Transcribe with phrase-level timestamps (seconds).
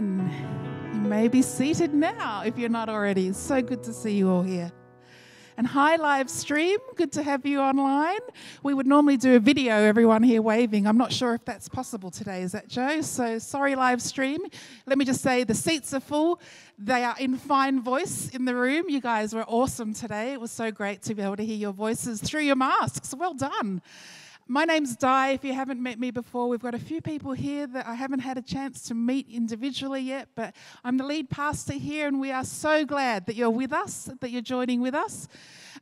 [0.00, 0.90] Amen.
[0.94, 3.28] You may be seated now if you're not already.
[3.28, 4.72] It's so good to see you all here.
[5.58, 6.78] And hi, live stream.
[6.96, 8.20] Good to have you online.
[8.62, 10.86] We would normally do a video, everyone here waving.
[10.86, 12.40] I'm not sure if that's possible today.
[12.40, 13.02] Is that Joe?
[13.02, 14.40] So sorry, live stream.
[14.86, 16.40] Let me just say the seats are full.
[16.78, 18.88] They are in fine voice in the room.
[18.88, 20.32] You guys were awesome today.
[20.32, 23.14] It was so great to be able to hear your voices through your masks.
[23.14, 23.82] Well done.
[24.52, 25.28] My name's Di.
[25.28, 28.18] If you haven't met me before, we've got a few people here that I haven't
[28.18, 32.32] had a chance to meet individually yet, but I'm the lead pastor here, and we
[32.32, 35.28] are so glad that you're with us, that you're joining with us.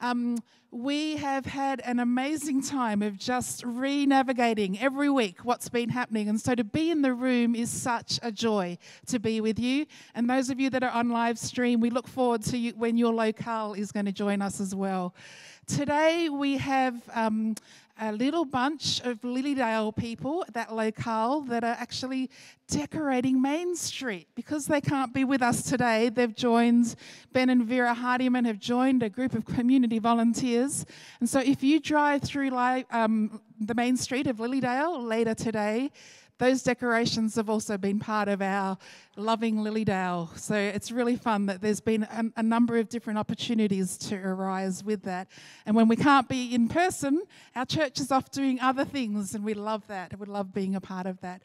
[0.03, 0.37] Um,
[0.71, 6.29] we have had an amazing time of just re navigating every week what's been happening.
[6.29, 9.87] And so to be in the room is such a joy to be with you.
[10.15, 12.99] And those of you that are on live stream, we look forward to you when
[12.99, 15.15] your locale is going to join us as well.
[15.67, 17.55] Today we have um,
[18.01, 22.31] a little bunch of Lilydale people, at that locale, that are actually
[22.69, 24.29] decorating Main Street.
[24.35, 26.95] Because they can't be with us today, they've joined,
[27.33, 30.87] Ben and Vera Hardiman have joined a group of community volunteers.
[31.21, 35.91] And so if you drive through um, the Main Street of Lilydale later today,
[36.39, 38.79] those decorations have also been part of our
[39.17, 40.37] Loving Lilydale.
[40.39, 44.85] So it's really fun that there's been a, a, number of different opportunities to arise
[44.85, 45.29] with that.
[45.67, 47.23] And when we can't be in person,
[47.57, 50.19] our church is off doing other things, and we love that.
[50.19, 51.43] We love being a part of that.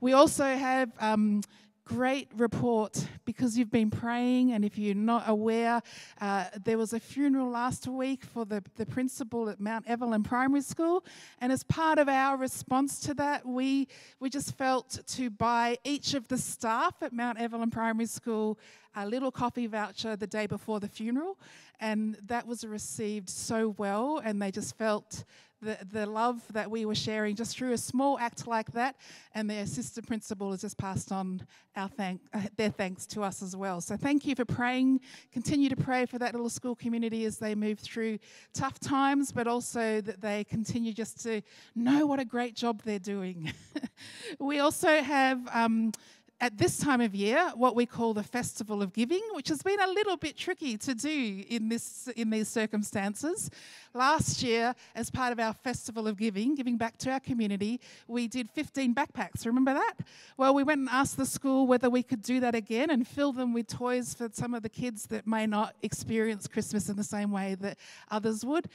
[0.00, 1.42] We also have um,
[1.86, 4.52] great report because you've been praying.
[4.52, 5.80] And if you're not aware,
[6.20, 10.60] uh, there was a funeral last week for the, the principal at Mount Evelyn Primary
[10.60, 11.04] School.
[11.40, 13.88] And as part of our response to that, we,
[14.20, 18.58] we just felt to buy each of the staff at Mount Evelyn Primary School
[18.96, 21.38] a little coffee voucher the day before the funeral.
[21.78, 25.24] And that was received so well, and they just felt
[25.62, 28.96] the, the love that we were sharing just through a small act like that.
[29.34, 33.42] And the assistant principal has just passed on our thank, uh, their thanks to us
[33.42, 33.80] as well.
[33.80, 35.00] So thank you for praying.
[35.32, 38.18] Continue to pray for that little school community as they move through
[38.52, 41.42] tough times, but also that they continue just to
[41.74, 43.52] know what a great job they're doing.
[44.38, 45.40] we also have.
[45.52, 45.92] Um,
[46.40, 49.80] at this time of year what we call the festival of giving which has been
[49.80, 53.50] a little bit tricky to do in this in these circumstances.
[53.94, 58.28] Last year as part of our festival of giving giving back to our community we
[58.28, 59.46] did 15 backpacks.
[59.46, 59.94] Remember that?
[60.36, 63.32] Well we went and asked the school whether we could do that again and fill
[63.32, 67.04] them with toys for some of the kids that may not experience christmas in the
[67.04, 67.78] same way that
[68.10, 68.68] others would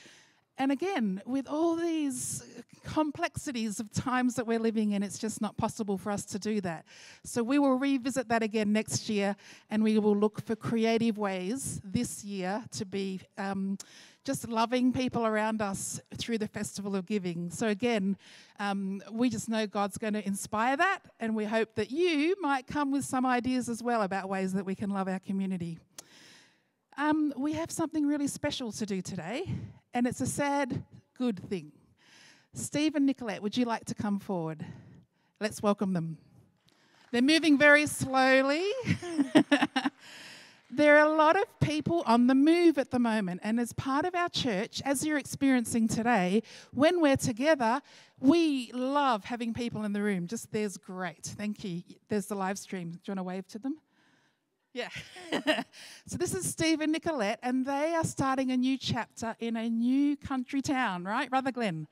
[0.57, 2.43] and again, with all these
[2.83, 6.61] complexities of times that we're living in, it's just not possible for us to do
[6.61, 6.85] that.
[7.23, 9.35] So we will revisit that again next year
[9.69, 13.77] and we will look for creative ways this year to be um,
[14.23, 17.49] just loving people around us through the Festival of Giving.
[17.49, 18.17] So again,
[18.59, 22.67] um, we just know God's going to inspire that and we hope that you might
[22.67, 25.79] come with some ideas as well about ways that we can love our community.
[26.97, 29.45] Um, we have something really special to do today,
[29.93, 30.83] and it's a sad,
[31.17, 31.71] good thing.
[32.53, 34.65] Steve and Nicolette, would you like to come forward?
[35.39, 36.17] Let's welcome them.
[37.11, 38.65] They're moving very slowly.
[40.71, 44.05] there are a lot of people on the move at the moment, and as part
[44.05, 47.81] of our church, as you're experiencing today, when we're together,
[48.19, 50.27] we love having people in the room.
[50.27, 51.23] Just there's great.
[51.23, 51.83] Thank you.
[52.07, 52.91] There's the live stream.
[52.91, 53.77] Do you want to wave to them?
[54.73, 54.89] Yeah.
[56.05, 59.69] so this is Steve and Nicolette, and they are starting a new chapter in a
[59.69, 61.87] new country town, right, Brother Glenn?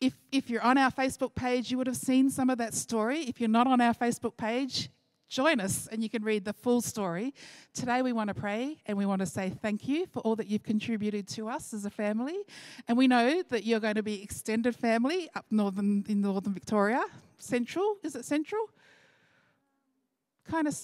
[0.00, 3.22] If, if you're on our Facebook page, you would have seen some of that story.
[3.22, 4.88] If you're not on our Facebook page,
[5.28, 7.34] join us and you can read the full story.
[7.74, 10.46] Today, we want to pray and we want to say thank you for all that
[10.46, 12.38] you've contributed to us as a family.
[12.88, 17.04] And we know that you're going to be extended family up northern in northern Victoria.
[17.38, 18.70] Central, is it central?
[20.48, 20.74] Kind of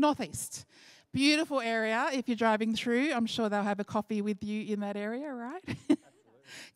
[0.00, 0.64] Northeast.
[1.12, 3.12] Beautiful area if you're driving through.
[3.12, 5.62] I'm sure they'll have a coffee with you in that area, right?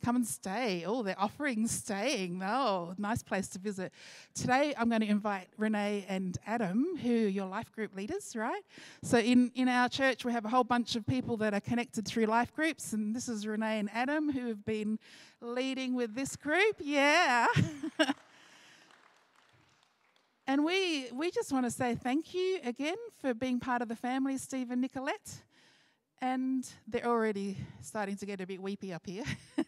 [0.04, 0.84] Come and stay.
[0.86, 2.42] Oh, they're offering staying.
[2.42, 3.92] Oh, nice place to visit.
[4.34, 8.62] Today, I'm going to invite Renee and Adam, who are your life group leaders, right?
[9.02, 12.06] So, in, in our church, we have a whole bunch of people that are connected
[12.06, 14.98] through life groups, and this is Renee and Adam who have been
[15.40, 16.76] leading with this group.
[16.80, 17.46] Yeah.
[20.46, 23.96] And we, we just want to say thank you again for being part of the
[23.96, 25.42] family, Steve and Nicolette.
[26.20, 29.24] And they're already starting to get a bit weepy up here.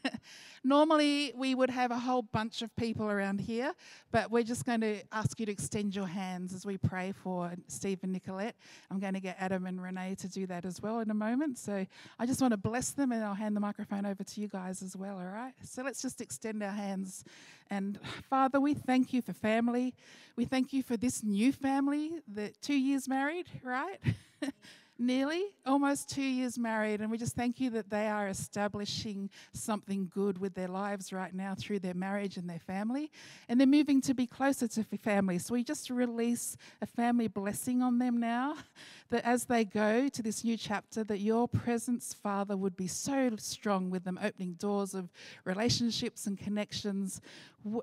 [0.65, 3.73] Normally, we would have a whole bunch of people around here,
[4.11, 7.53] but we're just going to ask you to extend your hands as we pray for
[7.69, 8.57] Steve and Nicolette.
[8.91, 11.59] I'm going to get Adam and Renee to do that as well in a moment.
[11.59, 11.87] So
[12.19, 14.83] I just want to bless them, and I'll hand the microphone over to you guys
[14.83, 15.55] as well, all right?
[15.63, 17.25] So let's just extend our hands.
[17.71, 17.99] And
[18.31, 19.95] Father, we thank you for family.
[20.37, 23.99] We thank you for this new family, the two years married, right?
[24.99, 30.11] nearly almost two years married, and we just thank you that they are establishing something
[30.13, 33.11] good with their lives right now through their marriage and their family,
[33.49, 35.39] and they're moving to be closer to family.
[35.39, 38.57] So we just release a family blessing on them now,
[39.11, 43.31] that as they go to this new chapter, that your presence, Father, would be so
[43.39, 45.11] strong with them, opening doors of
[45.45, 47.21] relationships and connections.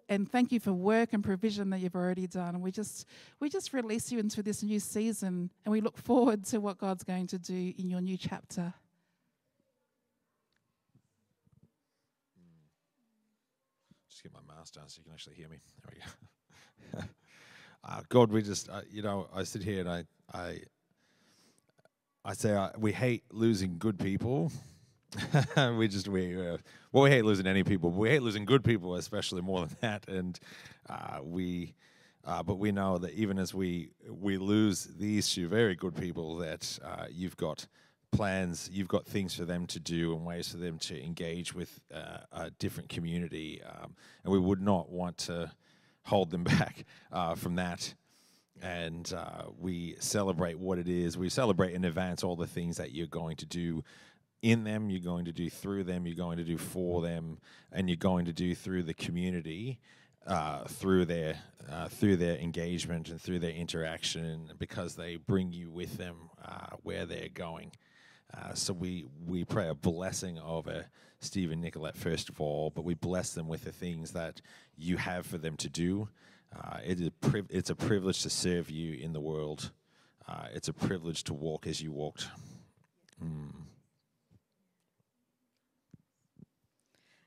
[0.08, 2.56] And thank you for work and provision that you've already done.
[2.56, 3.06] And we just
[3.40, 7.03] we just release you into this new season, and we look forward to what God's
[7.04, 8.74] going to do in your new chapter.
[14.10, 15.58] Just get my mask down so you can actually hear me.
[15.84, 15.94] There
[16.94, 17.08] we go.
[17.84, 20.04] uh, God, we just, uh, you know, I sit here and I,
[20.34, 20.60] I,
[22.26, 24.52] I say uh, we hate losing good people.
[25.78, 26.58] we just we uh,
[26.92, 27.90] well we hate losing any people.
[27.92, 30.08] But we hate losing good people, especially more than that.
[30.08, 30.40] And
[30.90, 31.76] uh, we,
[32.26, 36.38] uh, but we know that even as we we lose these two very good people,
[36.38, 37.68] that uh, you've got
[38.12, 41.80] plans, you've got things for them to do and ways for them to engage with
[41.94, 45.52] uh, a different community, um, and we would not want to
[46.04, 47.94] hold them back uh, from that
[48.62, 51.18] and uh, we celebrate what it is.
[51.18, 53.84] We celebrate in advance all the things that you're going to do
[54.42, 57.40] in them, you're going to do through them, you're going to do for them,
[57.72, 59.80] and you're going to do through the community.
[60.26, 61.36] Uh, through their
[61.70, 66.78] uh, through their engagement and through their interaction, because they bring you with them uh,
[66.82, 67.74] where they're going.
[68.34, 70.86] Uh, so we we pray a blessing over
[71.20, 74.42] Steve and Nicolette first of all, but we bless them with the things that
[74.78, 76.08] you have for them to do,
[76.56, 79.72] uh, it is priv- it's a privilege to serve you in the world.
[80.54, 82.28] It's a privilege to walk as you walked.
[83.24, 83.52] Mm.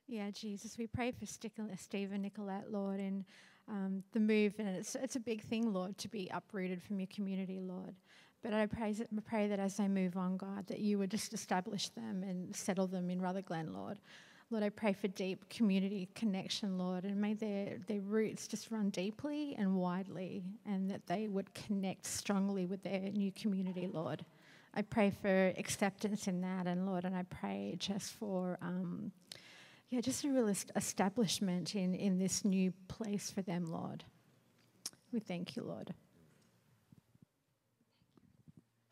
[0.08, 3.24] Yeah, Jesus, we pray for Steve and Nicolette, Lord, and
[3.68, 7.08] um, the move, and it's it's a big thing, Lord, to be uprooted from your
[7.08, 7.96] community, Lord.
[8.40, 8.94] But I pray,
[9.24, 12.86] pray that as they move on, God, that you would just establish them and settle
[12.86, 13.98] them in Rutherglen, Lord.
[14.50, 18.90] Lord, I pray for deep community connection, Lord, and may their, their roots just run
[18.90, 24.24] deeply and widely, and that they would connect strongly with their new community, Lord.
[24.72, 29.10] I pray for acceptance in that, and Lord, and I pray just for, um,
[29.90, 34.04] yeah, just a real establishment in, in this new place for them, Lord.
[35.12, 35.94] We thank you, Lord.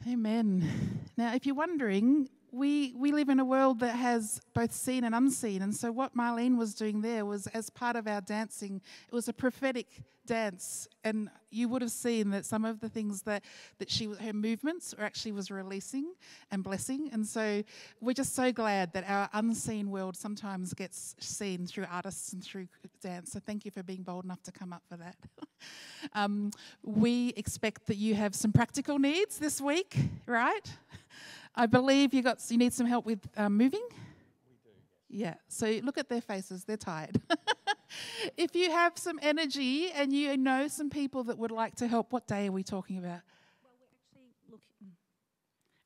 [0.08, 1.00] Amen.
[1.16, 5.14] Now, if you're wondering, we, we live in a world that has both seen and
[5.14, 5.60] unseen.
[5.62, 9.28] And so, what Marlene was doing there was as part of our dancing, it was
[9.28, 9.88] a prophetic
[10.26, 10.88] dance.
[11.02, 13.42] And you would have seen that some of the things that,
[13.78, 16.14] that she, her movements actually was releasing
[16.50, 17.10] and blessing.
[17.12, 17.64] And so,
[18.00, 22.68] we're just so glad that our unseen world sometimes gets seen through artists and through
[23.02, 23.32] dance.
[23.32, 25.16] So, thank you for being bold enough to come up for that.
[26.12, 26.52] um,
[26.84, 29.96] we expect that you have some practical needs this week,
[30.26, 30.70] right?
[31.54, 33.86] I believe you got you need some help with um, moving.
[35.08, 35.34] Yeah.
[35.48, 37.20] So look at their faces; they're tired.
[38.36, 42.12] if you have some energy and you know some people that would like to help,
[42.12, 43.20] what day are we talking about?
[43.62, 44.92] Well, we're actually looking.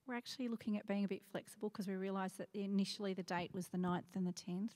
[0.06, 3.50] We're actually looking at being a bit flexible because we realised that initially the date
[3.52, 4.70] was the 9th and the 10th,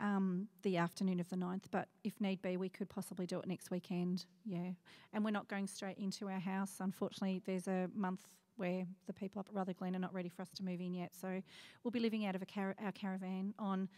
[0.00, 1.64] um, the afternoon of the 9th.
[1.70, 4.24] But if need be, we could possibly do it next weekend.
[4.46, 4.70] Yeah.
[5.12, 6.76] And we're not going straight into our house.
[6.80, 8.22] Unfortunately, there's a month
[8.56, 11.14] where the people up at Rutherglen are not ready for us to move in yet.
[11.14, 11.42] So
[11.82, 13.88] we'll be living out of car- our caravan on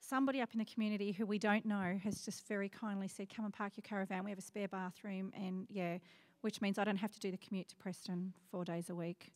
[0.00, 3.44] somebody up in the community who we don't know has just very kindly said, Come
[3.44, 4.24] and park your caravan.
[4.24, 5.98] We have a spare bathroom, and yeah,
[6.40, 9.32] which means I don't have to do the commute to Preston four days a week.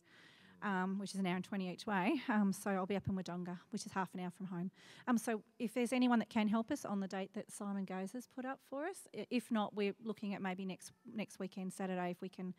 [0.63, 2.21] Um, which is an hour and 20 each way.
[2.29, 4.69] Um, so I'll be up in Wodonga, which is half an hour from home.
[5.07, 8.11] Um, so if there's anyone that can help us on the date that Simon Goes
[8.11, 12.11] has put up for us, if not, we're looking at maybe next next weekend, Saturday,
[12.11, 12.53] if we can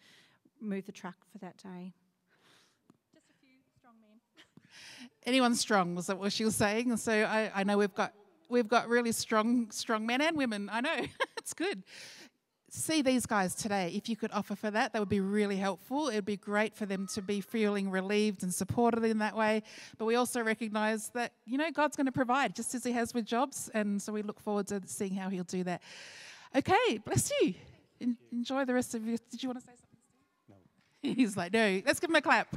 [0.69, 1.93] move the truck for that day.
[3.13, 4.21] Just a few strong men.
[5.27, 6.97] Anyone strong was that what she was saying?
[6.97, 8.13] So I, I know we've got
[8.49, 10.69] we've got really strong strong men and women.
[10.73, 10.97] I know
[11.39, 11.83] it's good.
[12.75, 13.93] See these guys today.
[13.95, 16.09] If you could offer for that, that would be really helpful.
[16.09, 19.63] It would be great for them to be feeling relieved and supported in that way.
[19.99, 23.13] But we also recognize that, you know, God's going to provide just as He has
[23.13, 23.71] with jobs.
[23.75, 25.83] And so we look forward to seeing how He'll do that.
[26.57, 27.55] Okay, bless you.
[28.33, 29.19] enjoy the rest of your.
[29.31, 29.82] Did you want to say something?
[31.17, 32.55] He's like, there, let's give him a clap.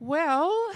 [0.00, 0.72] well,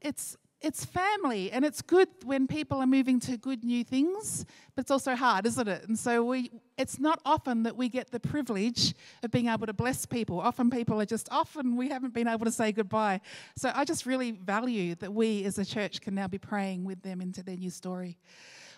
[0.00, 4.82] it's it's family and it's good when people are moving to good new things but
[4.82, 5.88] it's also hard isn't it?
[5.88, 9.72] And so we it's not often that we get the privilege of being able to
[9.72, 10.40] bless people.
[10.40, 13.20] Often people are just often we haven't been able to say goodbye.
[13.56, 17.02] So i just really value that we as a church can now be praying with
[17.02, 18.18] them into their new story.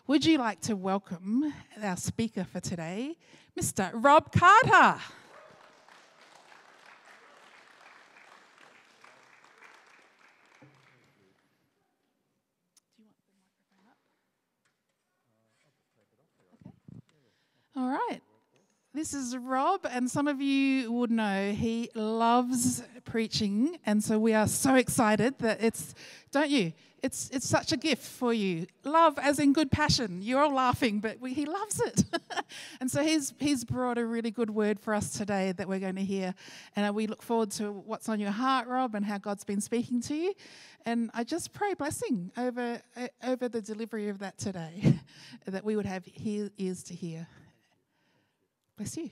[0.07, 1.51] Would you like to welcome
[1.83, 3.17] our speaker for today,
[3.59, 3.91] Mr.
[3.95, 5.01] Rob Carter?
[17.75, 18.21] All right.
[18.95, 24.35] This is Rob, and some of you would know he loves preaching, and so we
[24.35, 25.97] are so excited that it's,
[26.31, 26.73] don't you?
[27.03, 28.69] It's, it's such a gift for you.
[28.85, 30.23] Love, as in good passion.
[30.23, 32.05] You're all laughing, but we, he loves it.
[32.81, 35.97] and so he's, he's brought a really good word for us today that we're going
[35.97, 36.33] to hear.
[36.77, 40.01] And we look forward to what's on your heart, Rob, and how God's been speaking
[40.03, 40.35] to you.
[40.87, 42.81] And I just pray blessing over,
[43.25, 45.01] over the delivery of that today,
[45.47, 47.27] that we would have ears to hear.
[48.77, 49.11] Bless you.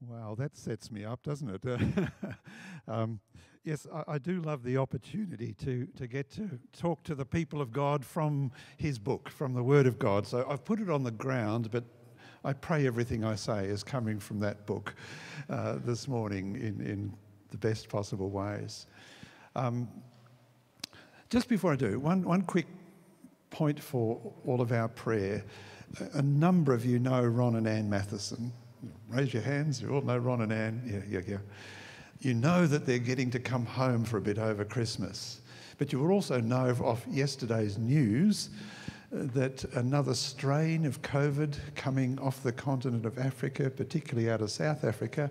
[0.00, 2.08] Wow, that sets me up, doesn't it?
[2.88, 3.20] um,
[3.62, 7.60] yes, I, I, do love the opportunity to, to get to talk to the people
[7.62, 10.26] of God from His book, from the Word of God.
[10.26, 11.84] So I've put it on the ground, but
[12.44, 14.94] I pray everything I say is coming from that book
[15.48, 17.14] uh, this morning in, in
[17.50, 18.86] the best possible ways.
[19.56, 19.88] Um,
[21.30, 22.66] just before I do, one, one quick
[23.50, 25.44] point for all of our prayer
[26.14, 28.52] a number of you know Ron and Ann Matheson.
[29.08, 29.80] Raise your hands.
[29.80, 30.82] You all know Ron and Ann.
[30.86, 31.38] Yeah, yeah, yeah.
[32.20, 35.40] You know that they're getting to come home for a bit over Christmas.
[35.78, 38.50] But you will also know off yesterday's news
[39.12, 44.50] uh, that another strain of COVID coming off the continent of Africa, particularly out of
[44.50, 45.30] South Africa,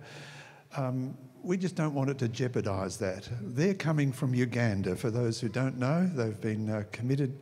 [0.76, 3.28] um, we just don't want it to jeopardise that.
[3.42, 4.96] They're coming from Uganda.
[4.96, 7.42] For those who don't know, they've been uh, committed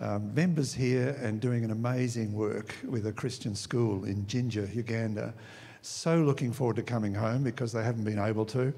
[0.00, 5.34] um, members here and doing an amazing work with a Christian school in Jinja, Uganda.
[5.82, 8.72] So looking forward to coming home because they haven't been able to.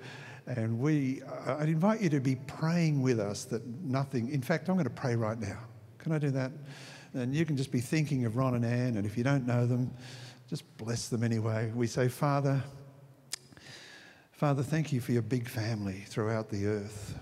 [0.46, 4.68] And we, uh, I'd invite you to be praying with us that nothing, in fact,
[4.68, 5.58] I'm going to pray right now.
[5.98, 6.50] Can I do that?
[7.14, 9.66] And you can just be thinking of Ron and Ann, and if you don't know
[9.66, 9.92] them,
[10.48, 11.70] just bless them anyway.
[11.74, 12.62] We say, Father,
[14.32, 17.16] Father, thank you for your big family throughout the earth.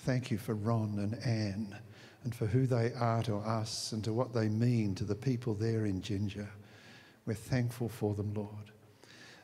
[0.00, 1.78] Thank you for Ron and Ann
[2.26, 5.54] and for who they are to us and to what they mean to the people
[5.54, 6.48] there in Jinja.
[7.24, 8.72] We're thankful for them, Lord.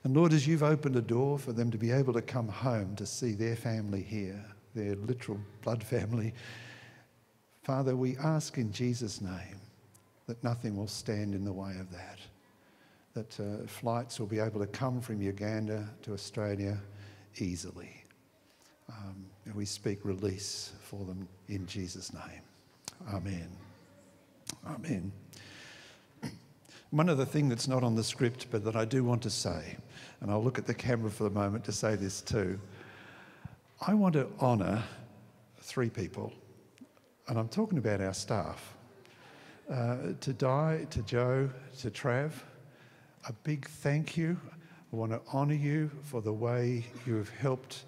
[0.02, 2.96] And Lord, as you've opened a door for them to be able to come home
[2.96, 6.34] to see their family here, their literal blood family,
[7.62, 9.60] Father, we ask in Jesus' name
[10.26, 12.18] that nothing will stand in the way of that.
[13.14, 16.78] That uh, flights will be able to come from Uganda to Australia
[17.38, 18.02] easily.
[18.88, 22.42] Um, and we speak release for them in Jesus' name.
[23.10, 23.48] Amen.
[24.66, 25.12] Amen.
[26.90, 29.76] One other thing that's not on the script, but that I do want to say,
[30.20, 32.60] and I'll look at the camera for a moment to say this too.
[33.86, 34.82] I want to honour
[35.60, 36.32] three people,
[37.28, 38.74] and I'm talking about our staff.
[39.70, 42.32] Uh, to Di, to Joe, to Trav,
[43.28, 44.36] a big thank you.
[44.92, 47.84] I want to honour you for the way you have helped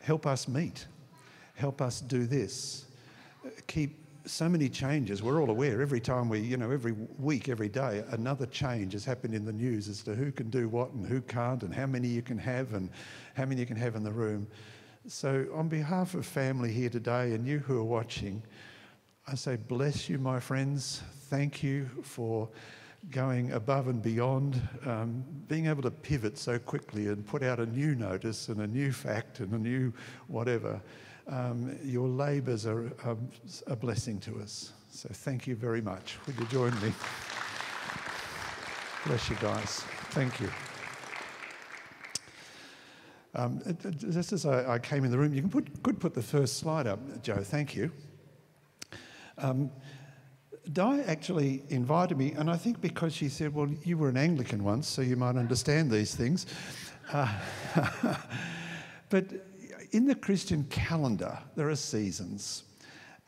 [0.00, 0.86] help us meet,
[1.54, 2.86] help us do this
[3.66, 5.22] keep so many changes.
[5.22, 9.04] We're all aware every time we, you know, every week, every day, another change has
[9.04, 11.86] happened in the news as to who can do what and who can't, and how
[11.86, 12.90] many you can have, and
[13.34, 14.46] how many you can have in the room.
[15.06, 18.42] So, on behalf of family here today and you who are watching,
[19.26, 21.02] I say, bless you, my friends.
[21.30, 22.48] Thank you for
[23.10, 27.66] going above and beyond, um, being able to pivot so quickly and put out a
[27.66, 29.92] new notice and a new fact and a new
[30.26, 30.80] whatever
[31.28, 33.16] um, your labours are a,
[33.66, 34.72] a blessing to us.
[34.90, 36.16] So thank you very much.
[36.26, 36.92] Would you join me?
[39.06, 39.84] Bless you guys.
[40.10, 40.50] Thank you.
[43.34, 43.62] Um,
[43.96, 46.58] just as I, I, came in the room, you can put, could put the first
[46.58, 47.36] slide up, Joe.
[47.36, 47.92] Thank you.
[49.36, 49.70] Um,
[50.72, 54.64] Di actually invited me, and I think because she said, Well, you were an Anglican
[54.64, 56.46] once, so you might understand these things.
[57.12, 57.32] Uh,
[59.08, 59.24] but
[59.92, 62.64] in the Christian calendar, there are seasons.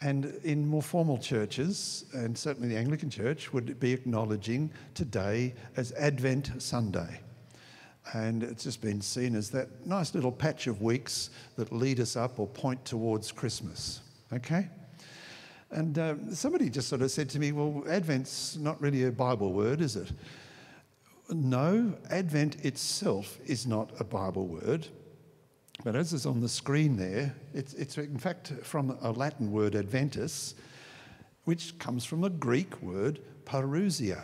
[0.02, 5.92] And in more formal churches, and certainly the Anglican Church, would be acknowledging today as
[5.92, 7.20] Advent Sunday.
[8.14, 12.16] And it's just been seen as that nice little patch of weeks that lead us
[12.16, 14.00] up or point towards Christmas.
[14.32, 14.68] Okay?
[15.70, 19.52] And uh, somebody just sort of said to me, Well, Advent's not really a Bible
[19.52, 20.10] word, is it?
[21.28, 24.88] No, Advent itself is not a Bible word.
[25.82, 29.74] But as is on the screen there, it's, it's in fact from a Latin word
[29.74, 30.54] adventus,
[31.44, 34.22] which comes from a Greek word parousia,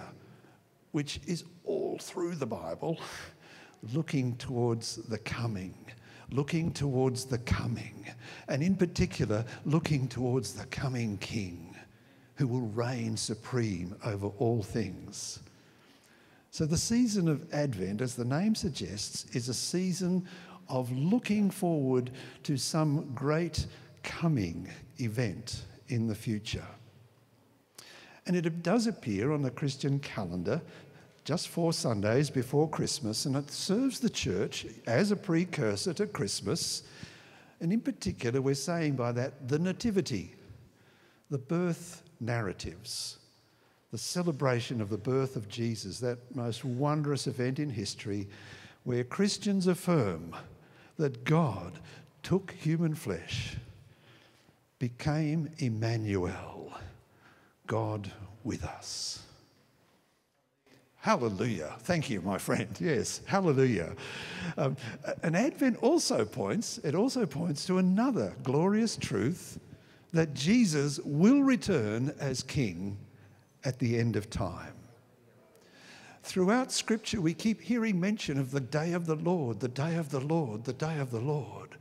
[0.92, 2.98] which is all through the Bible,
[3.94, 5.74] looking towards the coming,
[6.30, 8.06] looking towards the coming,
[8.48, 11.74] and in particular, looking towards the coming King
[12.34, 15.40] who will reign supreme over all things.
[16.50, 20.26] So, the season of Advent, as the name suggests, is a season
[20.68, 22.10] of looking forward
[22.44, 23.66] to some great
[24.02, 24.68] coming
[24.98, 26.66] event in the future.
[28.26, 30.60] And it does appear on the Christian calendar
[31.24, 36.84] just four Sundays before Christmas, and it serves the church as a precursor to Christmas.
[37.60, 40.34] And in particular, we're saying by that the Nativity,
[41.30, 43.18] the birth narratives,
[43.90, 48.28] the celebration of the birth of Jesus, that most wondrous event in history
[48.84, 50.32] where Christians affirm
[50.96, 51.78] that God
[52.22, 53.56] took human flesh,
[54.78, 56.72] became Emmanuel,
[57.66, 58.10] God
[58.44, 59.22] with us.
[61.06, 61.76] Hallelujah.
[61.80, 62.68] Thank you, my friend.
[62.80, 63.94] Yes, hallelujah.
[64.58, 64.76] Um,
[65.22, 69.60] and Advent also points, it also points to another glorious truth
[70.12, 72.96] that Jesus will return as King
[73.64, 74.75] at the end of time.
[76.26, 80.10] Throughout Scripture, we keep hearing mention of the day of the Lord, the day of
[80.10, 81.76] the Lord, the day of the Lord.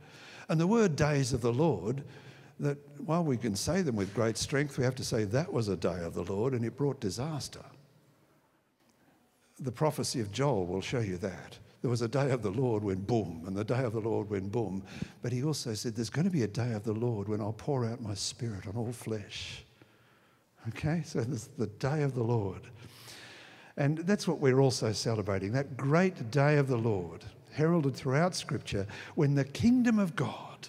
[0.48, 2.04] And the word days of the Lord,
[2.60, 5.66] that while we can say them with great strength, we have to say that was
[5.66, 7.64] a day of the Lord and it brought disaster.
[9.58, 11.58] The prophecy of Joel will show you that.
[11.82, 14.30] There was a day of the Lord when boom, and the day of the Lord
[14.30, 14.84] when boom.
[15.22, 17.52] But he also said, There's going to be a day of the Lord when I'll
[17.52, 19.64] pour out my spirit on all flesh.
[20.68, 22.62] Okay, so there's the day of the Lord.
[23.76, 28.86] And that's what we're also celebrating that great day of the Lord, heralded throughout Scripture,
[29.14, 30.68] when the kingdom of God,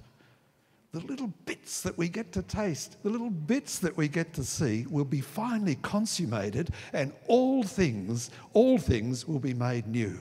[0.91, 4.43] the little bits that we get to taste, the little bits that we get to
[4.43, 10.17] see, will be finally consummated, and all things, all things will be made new.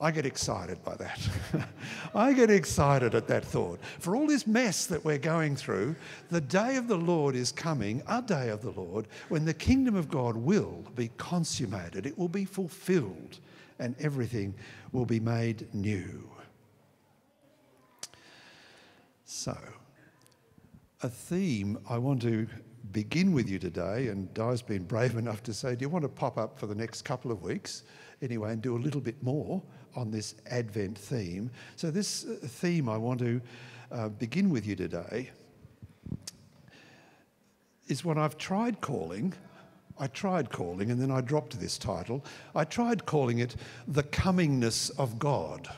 [0.00, 1.28] I get excited by that.
[2.14, 3.80] I get excited at that thought.
[3.98, 5.96] For all this mess that we're going through,
[6.30, 9.96] the day of the Lord is coming, a day of the Lord, when the kingdom
[9.96, 13.40] of God will be consummated, it will be fulfilled,
[13.80, 14.54] and everything
[14.92, 16.30] will be made new.
[19.24, 19.58] So,
[21.02, 22.46] a theme I want to
[22.92, 26.08] begin with you today, and Di's been brave enough to say, Do you want to
[26.08, 27.82] pop up for the next couple of weeks
[28.22, 29.60] anyway and do a little bit more?
[29.98, 31.50] On this Advent theme.
[31.76, 33.40] So, this uh, theme I want to
[33.90, 35.30] uh, begin with you today
[37.88, 39.34] is what I've tried calling.
[39.98, 42.24] I tried calling, and then I dropped this title.
[42.54, 43.56] I tried calling it
[43.88, 45.68] The Comingness of God.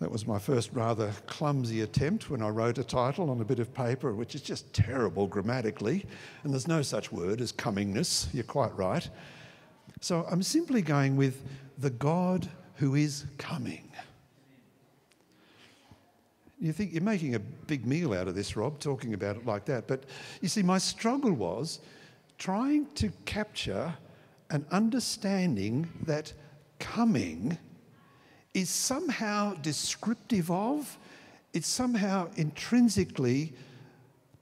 [0.00, 3.58] That was my first rather clumsy attempt when I wrote a title on a bit
[3.58, 6.04] of paper, which is just terrible grammatically.
[6.42, 9.08] And there's no such word as comingness, you're quite right.
[10.00, 11.42] So I'm simply going with
[11.80, 13.90] the God who is coming.
[16.60, 19.64] You think you're making a big meal out of this, Rob, talking about it like
[19.64, 19.86] that.
[19.88, 20.04] But
[20.42, 21.80] you see, my struggle was
[22.36, 23.94] trying to capture
[24.50, 26.34] an understanding that
[26.78, 27.56] coming
[28.52, 30.98] is somehow descriptive of,
[31.54, 33.54] it's somehow intrinsically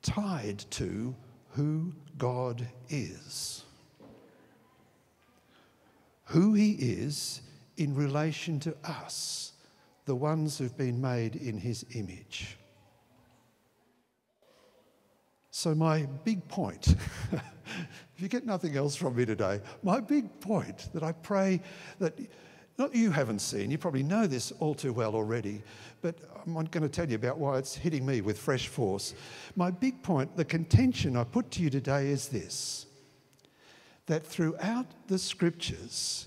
[0.03, 1.14] tied to
[1.51, 3.64] who God is
[6.29, 7.41] who he is
[7.79, 9.53] in relation to us,
[10.05, 12.59] the ones who've been made in his image.
[15.51, 16.95] So, my big point,
[17.33, 17.43] if
[18.19, 21.61] you get nothing else from me today, my big point that I pray
[21.99, 22.19] that
[22.77, 25.62] not you haven't seen, you probably know this all too well already,
[26.03, 26.14] but
[26.47, 29.14] I'm going to tell you about why it's hitting me with fresh force.
[29.57, 32.87] My big point, the contention I put to you today is this
[34.09, 36.27] that throughout the scriptures,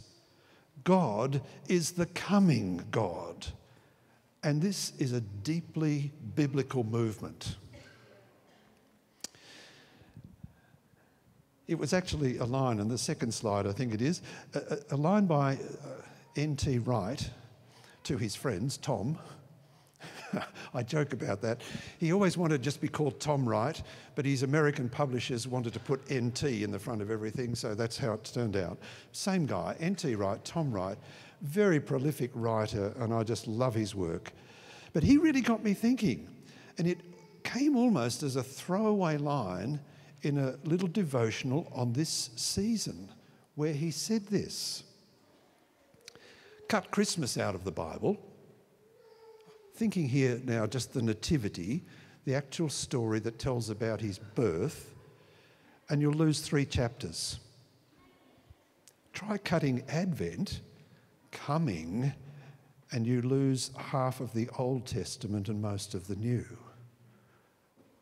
[0.83, 3.47] God is the coming God.
[4.43, 7.57] And this is a deeply biblical movement.
[11.67, 14.21] It was actually a line on the second slide, I think it is,
[14.53, 15.57] a, a line by uh,
[16.35, 16.79] N.T.
[16.79, 17.29] Wright
[18.03, 19.17] to his friends, Tom,
[20.73, 21.61] I joke about that.
[21.99, 23.81] He always wanted to just be called Tom Wright,
[24.15, 27.97] but his American publishers wanted to put NT in the front of everything, so that's
[27.97, 28.77] how it turned out.
[29.11, 30.97] Same guy, NT Wright, Tom Wright,
[31.41, 34.31] very prolific writer, and I just love his work.
[34.93, 36.27] But he really got me thinking,
[36.77, 36.99] and it
[37.43, 39.79] came almost as a throwaway line
[40.21, 43.09] in a little devotional on this season
[43.55, 44.83] where he said this
[46.67, 48.17] cut Christmas out of the Bible,
[49.81, 51.81] thinking here now just the Nativity,
[52.25, 54.93] the actual story that tells about his birth,
[55.89, 57.39] and you'll lose three chapters.
[59.11, 60.61] Try cutting Advent,
[61.31, 62.13] coming,
[62.91, 66.45] and you lose half of the Old Testament and most of the New.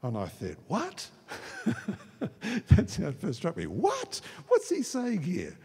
[0.03, 1.07] And I thought, what?
[2.71, 3.67] That's how it first struck me.
[3.67, 4.19] What?
[4.49, 5.57] What's he saying here?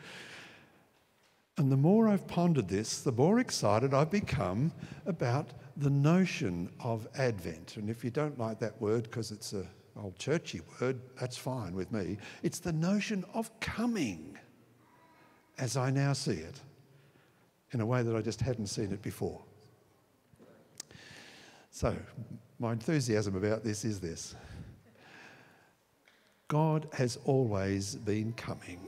[1.57, 4.71] And the more I've pondered this, the more excited I've become
[5.07, 7.77] about the notion of Advent.
[7.77, 11.75] And if you don't like that word because it's an old churchy word, that's fine
[11.75, 12.19] with me.
[12.43, 14.39] It's the notion of coming
[15.59, 16.61] as I now see it
[17.73, 19.41] in a way that I just hadn't seen it before.
[21.71, 21.95] So,
[22.61, 24.35] my enthusiasm about this is this
[26.49, 28.81] God has always been coming.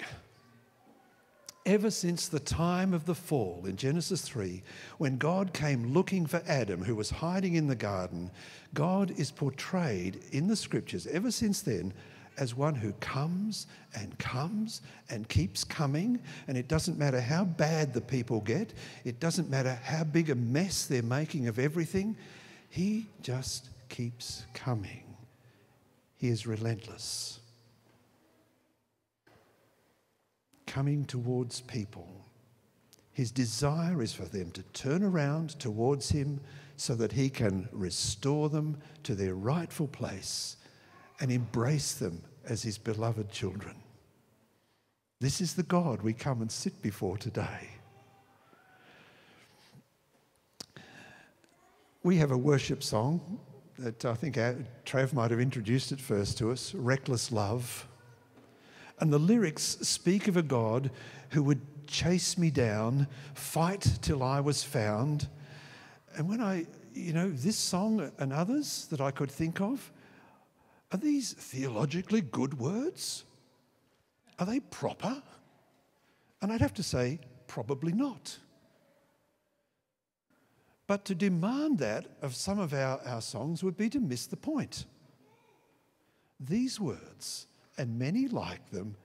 [1.67, 4.63] Ever since the time of the fall in Genesis 3,
[4.99, 8.31] when God came looking for Adam, who was hiding in the garden,
[8.73, 11.93] God is portrayed in the scriptures ever since then
[12.39, 16.21] as one who comes and comes and keeps coming.
[16.47, 18.73] And it doesn't matter how bad the people get,
[19.05, 22.17] it doesn't matter how big a mess they're making of everything,
[22.71, 25.03] He just keeps coming.
[26.17, 27.41] He is relentless.
[30.67, 32.09] Coming towards people.
[33.13, 36.41] His desire is for them to turn around towards Him
[36.77, 40.57] so that He can restore them to their rightful place
[41.21, 43.77] and embrace them as his beloved children.
[45.21, 47.71] This is the God we come and sit before today.
[52.03, 53.41] We have a worship song
[53.79, 54.37] that I think
[54.85, 57.89] Trav might have introduced it first to us Reckless Love.
[58.99, 60.91] And the lyrics speak of a God
[61.31, 65.29] who would chase me down, fight till I was found.
[66.17, 69.93] And when I, you know, this song and others that I could think of,
[70.93, 73.25] are these theologically good words?
[74.39, 75.23] Are they proper?
[76.41, 78.39] And I'd have to say, probably not.
[80.87, 84.37] But to demand that of some of our, our songs would be to miss the
[84.37, 84.85] point.
[86.39, 87.47] These words,
[87.79, 88.97] and many like them,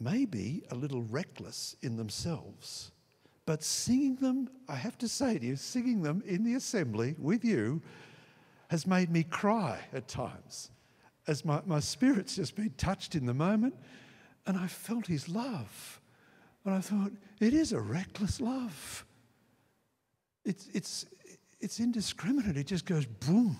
[0.00, 2.92] may be a little reckless in themselves.
[3.46, 7.44] But singing them, I have to say to you, singing them in the assembly with
[7.44, 7.82] you
[8.68, 10.70] has made me cry at times
[11.28, 13.74] as my, my spirit's just been touched in the moment
[14.46, 16.00] and I felt his love.
[16.64, 19.04] And I thought, it is a reckless love.
[20.44, 21.06] It's, it's,
[21.60, 23.56] it's indiscriminate, it just goes boom.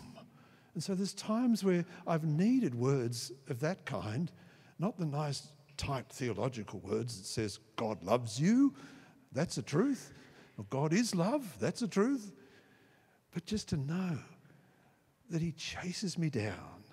[0.79, 4.31] And so there's times where I've needed words of that kind,
[4.79, 8.73] not the nice, tight theological words that says, God loves you,
[9.33, 10.13] that's the truth.
[10.57, 12.31] Or God is love, that's the truth.
[13.35, 14.21] But just to know
[15.31, 16.85] that He chases me down.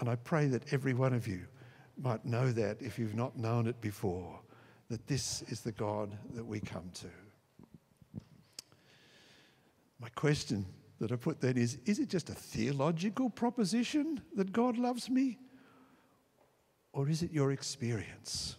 [0.00, 1.42] And I pray that every one of you
[1.98, 4.40] might know that if you've not known it before,
[4.88, 8.22] that this is the God that we come to.
[10.00, 10.64] My question
[11.04, 15.38] that I put then is is it just a theological proposition that God loves me?
[16.94, 18.56] Or is it your experience?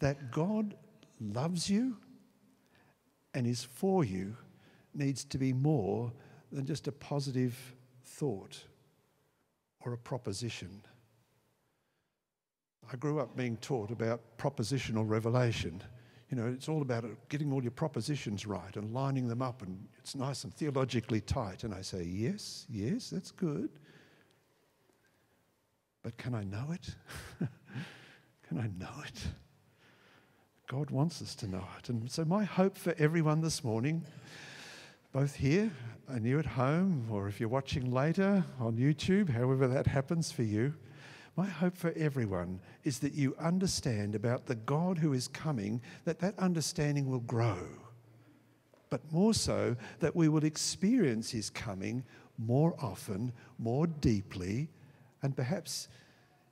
[0.00, 0.74] That God
[1.20, 1.96] loves you
[3.34, 4.36] and is for you
[4.92, 6.12] needs to be more
[6.50, 7.56] than just a positive
[8.04, 8.58] thought
[9.82, 10.82] or a proposition.
[12.92, 15.84] I grew up being taught about propositional revelation.
[16.30, 19.86] You know, it's all about getting all your propositions right and lining them up, and
[19.98, 21.64] it's nice and theologically tight.
[21.64, 23.68] And I say, yes, yes, that's good.
[26.02, 26.94] But can I know it?
[28.48, 29.26] can I know it?
[30.68, 31.88] God wants us to know it.
[31.88, 34.06] And so, my hope for everyone this morning
[35.12, 35.72] both here
[36.06, 40.44] and you at home, or if you're watching later on YouTube, however that happens for
[40.44, 40.72] you,
[41.40, 46.18] my hope for everyone is that you understand about the God who is coming, that
[46.18, 47.66] that understanding will grow.
[48.90, 52.04] But more so, that we will experience his coming
[52.36, 54.68] more often, more deeply,
[55.22, 55.88] and perhaps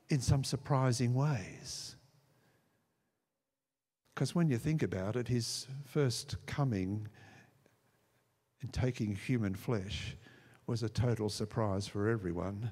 [0.08, 1.94] in some surprising ways.
[4.14, 7.06] Because when you think about it, his first coming
[8.62, 10.16] and taking human flesh
[10.66, 12.70] was a total surprise for everyone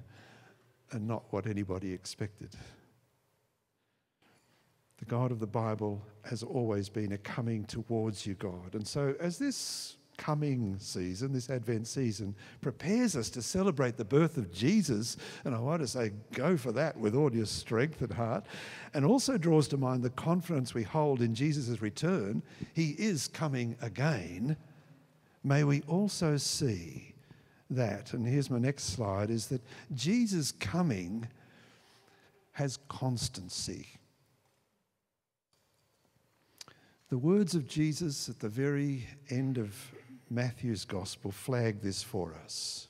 [0.93, 2.51] and not what anybody expected.
[4.99, 8.75] The God of the Bible has always been a coming towards you God.
[8.75, 14.37] And so, as this coming season, this Advent season, prepares us to celebrate the birth
[14.37, 15.17] of Jesus.
[15.45, 18.47] And I want to say, go for that with all your strength and heart.
[18.95, 22.43] And also draws to mind the confidence we hold in Jesus' return.
[22.73, 24.57] He is coming again.
[25.45, 27.16] May we also see
[27.71, 29.63] that, and here's my next slide, is that
[29.95, 31.29] Jesus' coming
[32.53, 33.87] has constancy.
[37.09, 39.75] The words of Jesus at the very end of
[40.31, 42.89] Matthew's gospel flag this for us.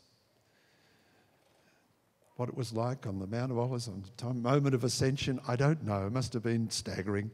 [2.36, 5.40] What it was like on the Mount of Olives, on the time, moment of ascension,
[5.48, 6.06] I don't know.
[6.06, 7.30] It must have been staggering.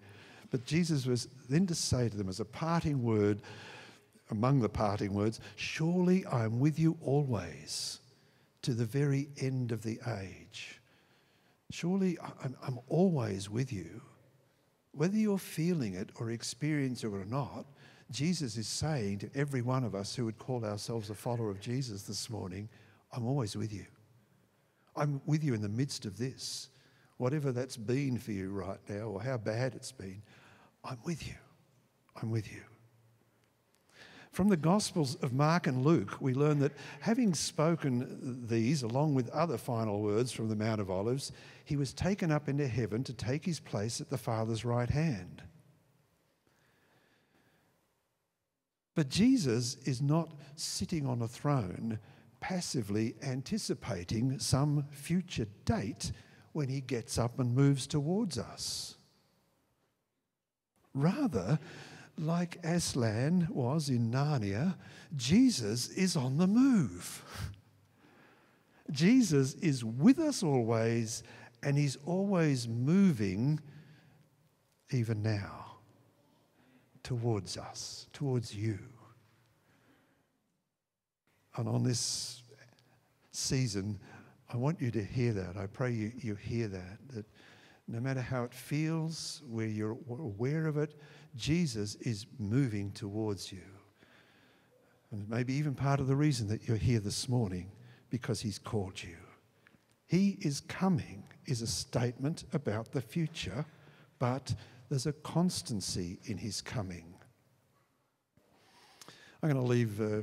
[0.51, 3.43] But Jesus was then to say to them as a parting word,
[4.33, 8.01] among the parting words, Surely I am with you always
[8.63, 10.81] to the very end of the age.
[11.71, 14.01] Surely I'm, I'm always with you.
[14.93, 17.67] Whether you're feeling it or experiencing it or not,
[18.11, 21.61] Jesus is saying to every one of us who would call ourselves a follower of
[21.61, 22.69] Jesus this morning,
[23.13, 23.87] I'm always with you.
[24.97, 26.69] I'm with you in the midst of this.
[27.19, 30.23] Whatever that's been for you right now or how bad it's been,
[30.85, 31.35] I'm with you.
[32.21, 32.63] I'm with you.
[34.33, 39.29] From the Gospels of Mark and Luke, we learn that having spoken these, along with
[39.29, 41.33] other final words from the Mount of Olives,
[41.67, 45.43] he was taken up into heaven to take his place at the Father's right hand.
[48.95, 51.99] But Jesus is not sitting on a throne
[52.41, 56.11] passively anticipating some future date
[56.53, 58.97] when he gets up and moves towards us.
[60.95, 61.59] Rather,
[62.19, 64.77] like Aslan was in Narnia,
[65.17, 67.23] Jesus is on the move.
[68.91, 71.23] Jesus is with us always,
[71.63, 73.61] and he's always moving,
[74.91, 75.77] even now
[77.03, 78.79] towards us, towards you.
[81.57, 82.43] And on this
[83.33, 83.99] season,
[84.53, 85.57] I want you to hear that.
[85.57, 86.99] I pray you, you hear that.
[87.15, 87.27] That
[87.89, 90.95] no matter how it feels, where you're aware of it,
[91.37, 93.63] Jesus is moving towards you.
[95.11, 97.71] And maybe even part of the reason that you're here this morning,
[98.11, 99.17] because he's called you.
[100.07, 103.65] He is coming is a statement about the future,
[104.19, 104.55] but
[104.89, 107.15] there's a constancy in his coming.
[109.43, 110.23] I'm going to leave uh,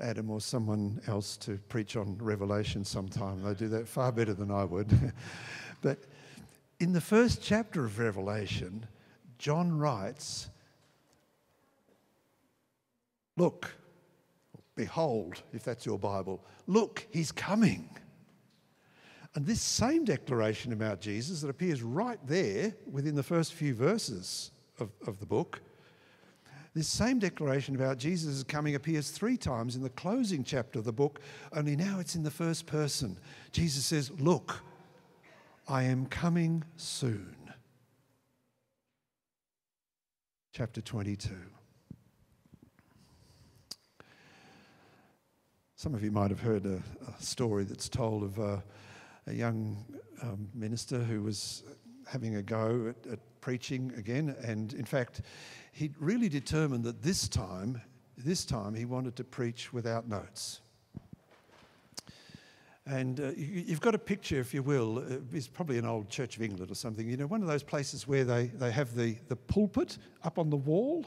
[0.00, 3.42] Adam or someone else to preach on Revelation sometime.
[3.42, 4.88] They do that far better than I would.
[5.82, 5.98] but
[6.78, 8.86] in the first chapter of Revelation,
[9.38, 10.48] John writes,
[13.36, 13.70] Look,
[14.74, 17.88] behold, if that's your Bible, look, he's coming.
[19.34, 24.50] And this same declaration about Jesus that appears right there within the first few verses
[24.80, 25.60] of, of the book,
[26.74, 30.92] this same declaration about Jesus' coming appears three times in the closing chapter of the
[30.92, 31.20] book,
[31.52, 33.18] only now it's in the first person.
[33.52, 34.62] Jesus says, Look,
[35.68, 37.36] I am coming soon.
[40.58, 41.30] Chapter 22.
[45.76, 48.40] Some of you might have heard a, a story that's told of.
[48.40, 48.56] Uh,
[49.28, 49.84] a young
[50.22, 51.62] um, minister who was
[52.06, 55.20] having a go at, at, preaching again, and in fact,
[55.70, 57.80] he really determined that this time,
[58.16, 60.60] this time, he wanted to preach without notes.
[62.88, 66.08] And uh, you, have got a picture, if you will, uh, it's probably an old
[66.08, 68.94] Church of England or something, you know, one of those places where they, they have
[68.94, 71.04] the, the pulpit up on the wall,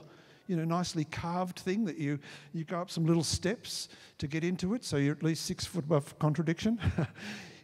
[0.47, 2.19] you know, nicely carved thing that you,
[2.53, 3.89] you go up some little steps
[4.19, 6.79] to get into it, so you're at least six foot above contradiction.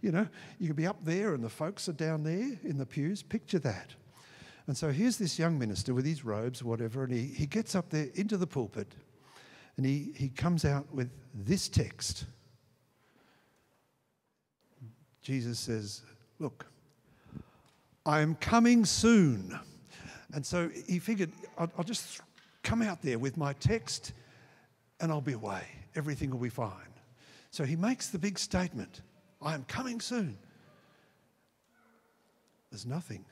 [0.02, 0.28] You know,
[0.60, 3.24] you can be up there and the folks are down there in the pews.
[3.24, 3.96] Picture that.
[4.68, 7.90] And so here's this young minister with his robes, whatever, and he, he gets up
[7.90, 8.94] there into the pulpit
[9.76, 12.26] and he, he comes out with this text.
[15.28, 16.04] Jesus says,
[16.40, 16.66] Look,
[18.06, 19.60] I am coming soon.
[20.32, 22.22] And so he figured, I'll, I'll just
[22.64, 24.14] come out there with my text
[25.02, 25.64] and I'll be away.
[25.98, 26.72] Everything will be fine.
[27.52, 29.02] So he makes the big statement
[29.42, 30.38] I am coming soon.
[32.72, 33.26] There's nothing.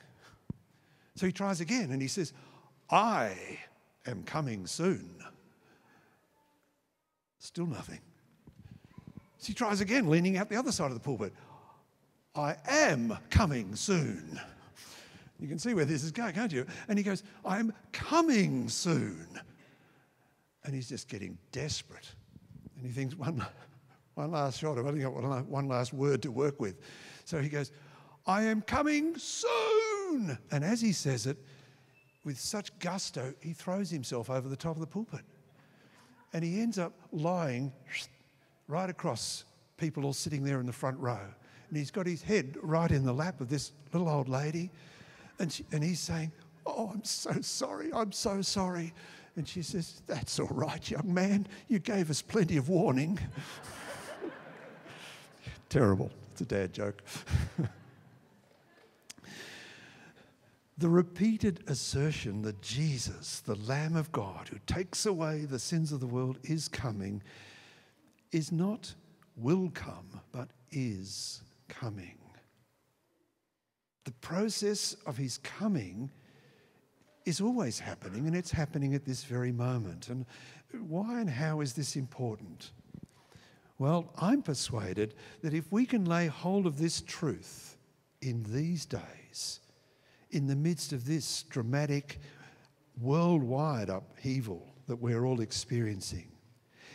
[1.14, 2.34] So he tries again and he says,
[2.90, 3.38] I
[4.06, 5.14] am coming soon.
[7.38, 8.00] Still nothing.
[9.38, 11.32] So he tries again, leaning out the other side of the pulpit.
[12.36, 14.38] I am coming soon.
[15.40, 16.66] You can see where this is going, can't you?
[16.88, 19.26] And he goes, I'm coming soon.
[20.64, 22.08] And he's just getting desperate.
[22.76, 23.44] And he thinks, one,
[24.14, 24.78] one last shot.
[24.78, 26.80] I've only got one, one last word to work with.
[27.24, 27.70] So he goes,
[28.26, 30.38] I am coming soon.
[30.50, 31.36] And as he says it,
[32.24, 35.20] with such gusto, he throws himself over the top of the pulpit.
[36.32, 37.72] And he ends up lying
[38.68, 39.44] right across
[39.76, 41.20] people all sitting there in the front row.
[41.68, 44.70] And he's got his head right in the lap of this little old lady.
[45.38, 46.32] And, she, and he's saying,
[46.64, 47.90] Oh, I'm so sorry.
[47.92, 48.92] I'm so sorry.
[49.36, 51.46] And she says, That's all right, young man.
[51.68, 53.18] You gave us plenty of warning.
[55.68, 56.10] Terrible.
[56.32, 57.02] It's a dad joke.
[60.78, 66.00] the repeated assertion that Jesus, the Lamb of God who takes away the sins of
[66.00, 67.22] the world, is coming
[68.32, 68.94] is not
[69.36, 72.18] will come, but is coming.
[74.04, 76.10] The process of his coming
[77.24, 80.08] is always happening, and it's happening at this very moment.
[80.08, 80.24] And
[80.72, 82.70] why and how is this important?
[83.78, 87.76] Well, I'm persuaded that if we can lay hold of this truth
[88.22, 89.60] in these days,
[90.30, 92.20] in the midst of this dramatic
[93.00, 96.30] worldwide upheaval that we're all experiencing,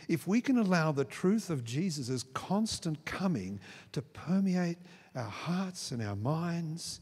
[0.08, 3.60] if we can allow the truth of Jesus' constant coming
[3.92, 4.78] to permeate
[5.14, 7.00] our hearts and our minds,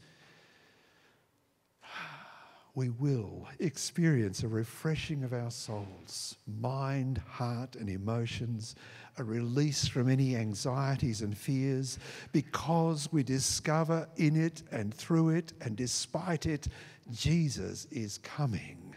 [2.75, 8.75] we will experience a refreshing of our souls, mind, heart, and emotions,
[9.17, 11.99] a release from any anxieties and fears,
[12.31, 16.67] because we discover in it and through it and despite it,
[17.11, 18.95] Jesus is coming,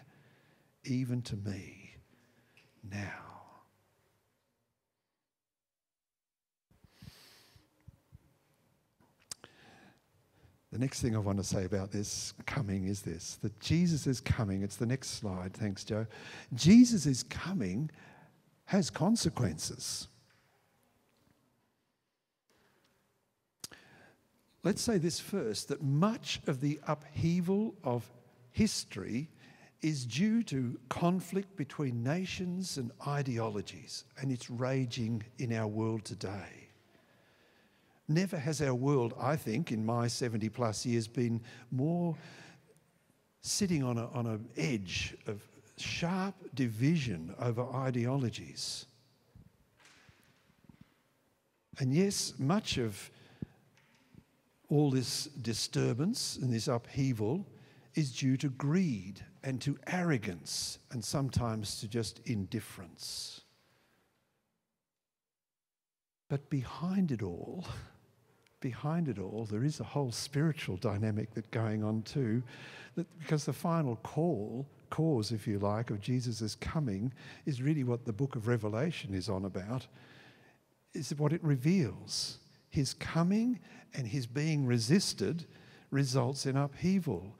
[0.84, 1.96] even to me
[2.90, 3.33] now.
[10.74, 14.20] The next thing I want to say about this coming is this that Jesus is
[14.20, 14.64] coming.
[14.64, 15.54] It's the next slide.
[15.54, 16.04] Thanks, Joe.
[16.52, 17.92] Jesus is coming
[18.64, 20.08] has consequences.
[24.64, 28.10] Let's say this first that much of the upheaval of
[28.50, 29.28] history
[29.80, 36.63] is due to conflict between nations and ideologies, and it's raging in our world today.
[38.08, 41.40] Never has our world, I think, in my 70 plus years, been
[41.70, 42.16] more
[43.40, 45.42] sitting on an on a edge of
[45.76, 48.86] sharp division over ideologies.
[51.78, 53.10] And yes, much of
[54.68, 57.46] all this disturbance and this upheaval
[57.94, 63.42] is due to greed and to arrogance and sometimes to just indifference.
[66.28, 67.66] But behind it all,
[68.64, 72.42] behind it all, there is a whole spiritual dynamic that going on too,
[72.94, 77.12] that because the final call, cause, if you like, of Jesus' coming
[77.44, 79.86] is really what the book of Revelation is on about,
[80.94, 82.38] is what it reveals.
[82.70, 83.60] His coming
[83.92, 85.44] and his being resisted
[85.90, 87.36] results in upheaval,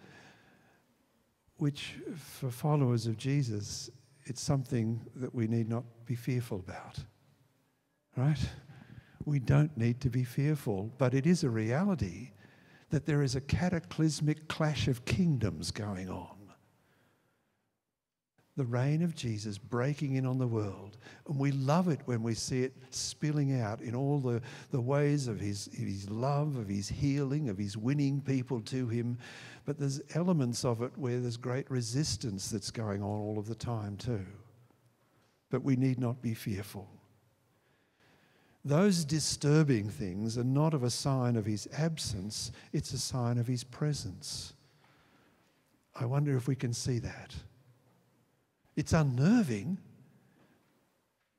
[1.57, 3.89] which for followers of Jesus,
[4.27, 6.99] it's something that we need not be fearful about.
[8.15, 8.47] Right?
[9.27, 10.93] We don't need to be fearful.
[10.99, 12.31] But it is a reality
[12.91, 16.37] that there is a cataclysmic clash of kingdoms going on.
[18.57, 20.97] The reign of Jesus breaking in on the world.
[21.27, 25.27] And we love it when we see it spilling out in all the, the ways
[25.27, 29.19] of his, his love, of his healing, of his winning people to him.
[29.65, 33.57] But there's elements of it where there's great resistance that's going on all of the
[33.57, 34.25] time, too.
[35.51, 36.89] But we need not be fearful.
[38.65, 43.47] Those disturbing things are not of a sign of his absence, it's a sign of
[43.47, 44.55] his presence.
[45.95, 47.35] I wonder if we can see that.
[48.75, 49.79] It's unnerving,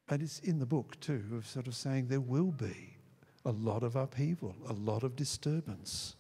[0.08, 2.96] but it's in the book too, of sort of saying there will be
[3.44, 6.16] a lot of upheaval, a lot of disturbance.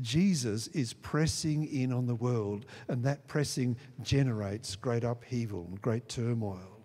[0.00, 6.08] Jesus is pressing in on the world, and that pressing generates great upheaval and great
[6.08, 6.77] turmoil.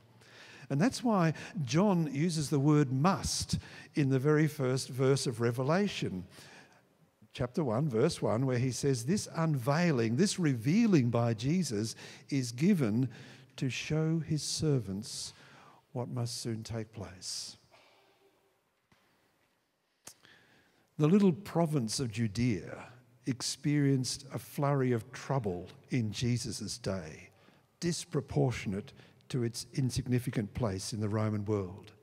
[0.74, 3.60] And that's why John uses the word must
[3.94, 6.26] in the very first verse of Revelation,
[7.32, 11.96] chapter 1, verse 1, where he says, This unveiling, this revealing by Jesus
[12.32, 13.08] is given
[13.58, 15.34] to show his servants
[15.92, 17.56] what must soon take place.
[20.98, 22.84] The little province of Judea
[23.28, 27.30] experienced a flurry of trouble in Jesus' day,
[27.80, 28.92] disproportionate
[29.34, 31.94] to its insignificant place in the Roman world.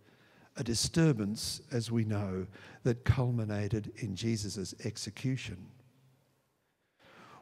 [0.57, 2.45] A disturbance, as we know,
[2.83, 5.57] that culminated in Jesus' execution.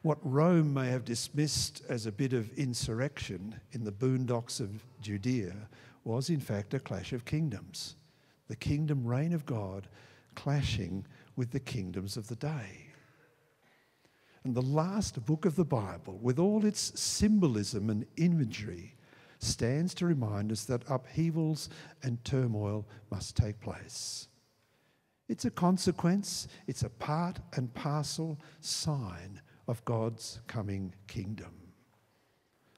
[0.03, 5.57] What Rome may have dismissed as a bit of insurrection in the boondocks of Judea
[6.05, 7.97] was, in fact, a clash of kingdoms.
[8.49, 9.89] The kingdom reign of God
[10.35, 12.89] clashing with the kingdoms of the day.
[14.45, 18.95] And the last book of the Bible, with all its symbolism and imagery,
[19.39, 21.69] stands to remind us that upheavals
[22.03, 24.29] and turmoil must take place.
[25.29, 31.53] It's a consequence, it's a part and parcel sign of God's coming kingdom.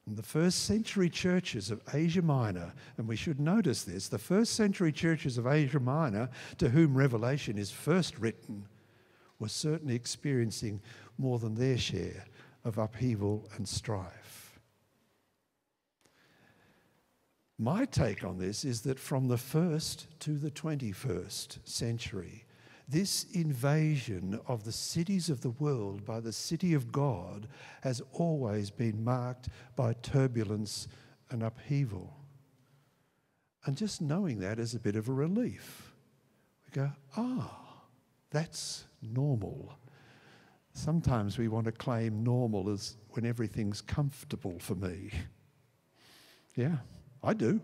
[0.06, 4.54] And the first century churches of Asia Minor, and we should notice this, the first
[4.54, 8.66] century churches of Asia Minor to whom Revelation is first written
[9.38, 10.80] were certainly experiencing
[11.16, 12.24] more than their share
[12.64, 14.39] of upheaval and strife.
[17.60, 22.46] My take on this is that from the first to the 21st century,
[22.88, 27.48] this invasion of the cities of the world by the city of God
[27.82, 30.88] has always been marked by turbulence
[31.28, 32.16] and upheaval.
[33.66, 35.92] And just knowing that is a bit of a relief.
[36.64, 37.60] We go, ah,
[38.30, 39.74] that's normal.
[40.72, 45.10] Sometimes we want to claim normal as when everything's comfortable for me.
[46.56, 46.78] Yeah,
[47.22, 47.60] I do.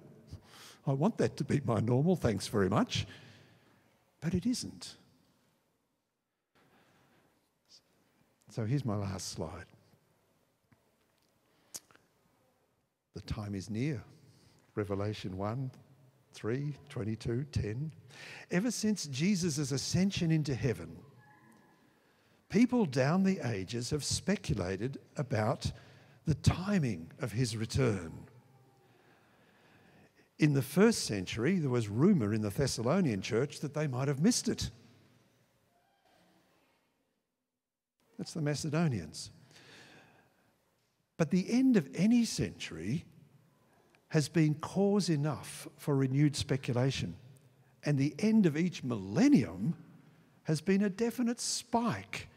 [0.86, 3.06] I want that to be my normal, thanks very much.
[4.20, 4.96] But it isn't.
[8.50, 9.66] So here's my last slide.
[13.14, 14.02] The time is near.
[14.74, 15.70] Revelation 1,
[16.34, 17.92] 3, 22, 10.
[18.50, 20.96] Ever since Jesus' ascension into heaven,
[22.48, 25.70] people down the ages have speculated about
[26.26, 28.12] the timing of his return.
[30.38, 34.20] In the first century, there was rumour in the Thessalonian church that they might have
[34.20, 34.70] missed it.
[38.18, 39.30] That's the Macedonians.
[41.16, 43.04] But the end of any century
[44.08, 47.16] has been cause enough for renewed speculation.
[47.84, 49.74] And the end of each millennium
[50.44, 52.28] has been a definite spike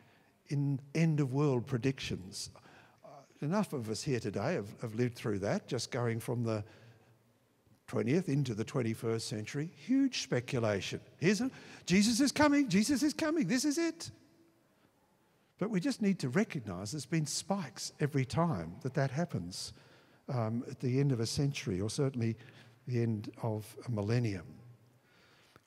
[0.47, 2.49] in end of world predictions.
[3.05, 3.09] Uh,
[3.41, 6.63] enough of us here today have, have lived through that, just going from the
[7.89, 9.69] 20th into the 21st century.
[9.75, 10.99] Huge speculation.
[11.17, 11.49] Here's a,
[11.85, 14.11] Jesus is coming, Jesus is coming, this is it.
[15.57, 19.73] But we just need to recognize there's been spikes every time that that happens
[20.29, 22.37] um, at the end of a century or certainly
[22.87, 24.45] the end of a millennium.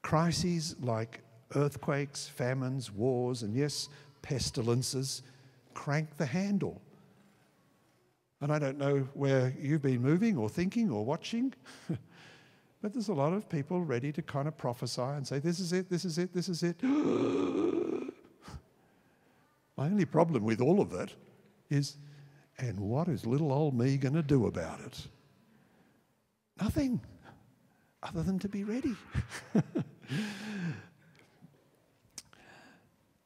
[0.00, 1.20] Crises like
[1.54, 3.88] earthquakes, famines, wars, and yes,
[4.22, 5.22] pestilences
[5.74, 6.80] crank the handle.
[8.40, 11.54] And I don't know where you've been moving or thinking or watching,
[12.82, 15.72] but there's a lot of people ready to kind of prophesy and say, This is
[15.72, 16.82] it, this is it, this is it.
[19.76, 21.12] My only problem with all of that
[21.70, 21.96] is,
[22.58, 25.06] and what is little old me going to do about it?
[26.60, 27.00] Nothing
[28.02, 28.96] other than to be ready.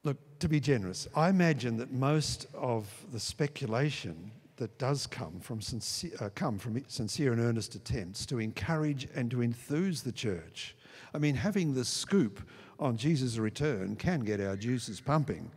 [0.03, 5.61] Look, to be generous, I imagine that most of the speculation that does come from
[5.61, 10.75] sincere, uh, come from sincere and earnest attempts to encourage and to enthuse the church.
[11.13, 12.41] I mean, having the scoop
[12.79, 15.51] on Jesus' return can get our juices pumping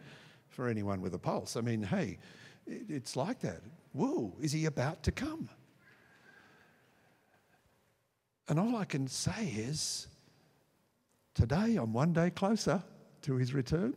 [0.49, 1.57] for anyone with a pulse.
[1.57, 2.19] I mean, hey,
[2.67, 3.63] it's like that.
[3.93, 5.49] Whoa, is he about to come?
[8.49, 10.09] And all I can say is,
[11.35, 12.83] today I'm one day closer
[13.23, 13.95] to his return.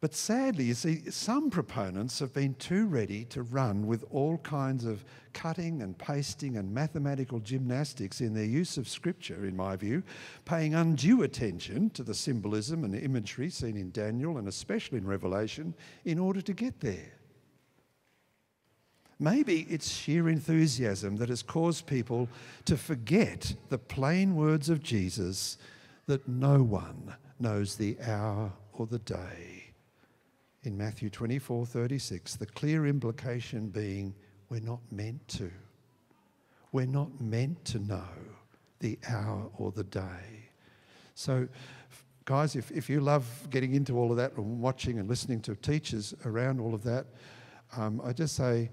[0.00, 4.86] But sadly, you see, some proponents have been too ready to run with all kinds
[4.86, 10.02] of cutting and pasting and mathematical gymnastics in their use of Scripture, in my view,
[10.46, 15.74] paying undue attention to the symbolism and imagery seen in Daniel and especially in Revelation
[16.06, 17.12] in order to get there.
[19.18, 22.26] Maybe it's sheer enthusiasm that has caused people
[22.64, 25.58] to forget the plain words of Jesus
[26.06, 29.59] that no one knows the hour or the day
[30.62, 34.14] in Matthew 24 36, the clear implication being
[34.48, 35.50] we're not meant to.
[36.72, 38.08] We're not meant to know
[38.80, 40.50] the hour or the day.
[41.14, 41.48] So,
[42.24, 45.54] guys, if, if you love getting into all of that and watching and listening to
[45.56, 47.06] teachers around all of that,
[47.76, 48.70] um, I just say,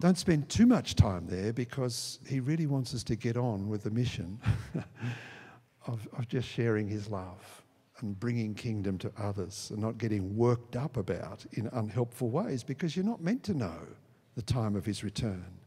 [0.00, 3.82] don't spend too much time there because he really wants us to get on with
[3.82, 4.38] the mission
[5.86, 7.62] of, of just sharing his love
[8.02, 12.96] and bringing kingdom to others and not getting worked up about in unhelpful ways because
[12.96, 13.86] you're not meant to know
[14.34, 15.58] the time of his return.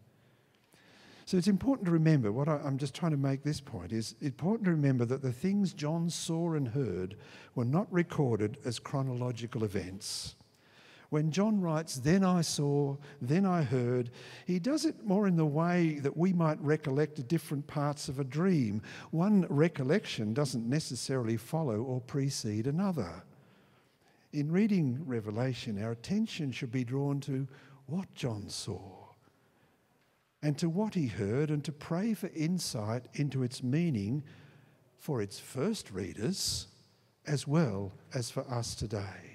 [1.25, 4.15] So it's important to remember what I, am just trying to make this point is
[4.21, 7.15] important to remember that the things John saw and heard
[7.55, 10.35] were not recorded as chronological events.
[11.11, 14.11] When John writes, Then I saw, then I heard,
[14.47, 18.23] he does it more in the way that we might recollect different parts of a
[18.23, 18.81] dream.
[19.11, 23.23] One recollection doesn't necessarily follow or precede another.
[24.31, 27.45] In reading Revelation, our attention should be drawn to
[27.87, 29.09] what John saw
[30.41, 34.23] and to what he heard and to pray for insight into its meaning
[34.97, 36.67] for its first readers
[37.27, 39.30] as well as for us today.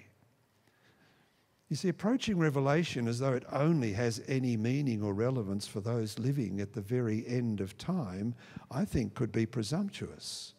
[1.69, 6.19] You see, approaching Revelation as though it only has any meaning or relevance for those
[6.19, 8.35] living at the very end of time,
[8.71, 10.55] I think could be presumptuous.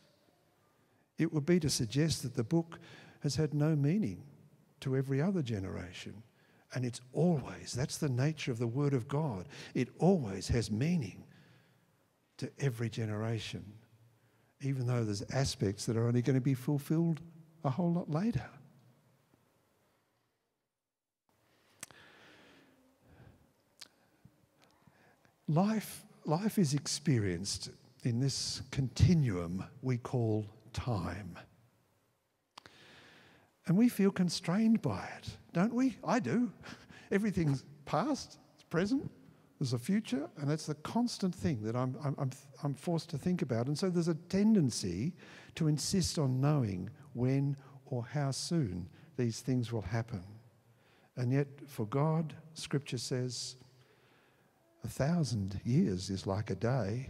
[1.18, 2.80] It would be to suggest that the book
[3.22, 4.24] has had no meaning
[4.82, 6.22] to every other generation.
[6.74, 11.24] And it's always, that's the nature of the Word of God, it always has meaning
[12.38, 13.64] to every generation,
[14.62, 17.22] even though there's aspects that are only going to be fulfilled
[17.64, 18.46] a whole lot later.
[25.48, 27.70] Life, life is experienced
[28.04, 31.38] in this continuum we call time.
[33.66, 35.98] And we feel constrained by it, don't we?
[36.04, 36.52] I do.
[37.12, 39.10] Everything's past, it's present,
[39.60, 42.30] there's a future, and that's the constant thing that I'm, I'm,
[42.64, 43.68] I'm forced to think about.
[43.68, 45.14] And so there's a tendency
[45.56, 48.88] to insist on knowing when or how soon
[49.18, 50.24] these things will happen.
[51.16, 53.56] And yet, for God, Scripture says,
[54.88, 57.10] a thousand years is like a day.